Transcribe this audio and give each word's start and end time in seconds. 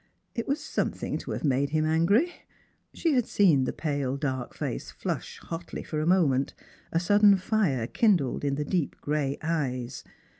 It 0.33 0.47
was 0.47 0.59
something 0.59 1.19
to 1.19 1.29
have 1.29 1.43
made 1.43 1.69
him 1.69 1.85
angr}^ 1.85 2.27
She 2.91 3.13
had 3.13 3.27
seen 3.27 3.65
the 3.65 3.71
pale 3.71 4.17
dark 4.17 4.55
face 4.55 4.89
flush 4.89 5.37
hotly 5.37 5.83
for 5.83 5.99
a 5.99 6.07
moment; 6.07 6.55
a 6.91 6.99
sudden 6.99 7.37
fire 7.37 7.85
kindled 7.85 8.43
in 8.43 8.55
the 8.55 8.65
deep 8.65 8.99
grey 8.99 9.37
eyes. 9.43 10.03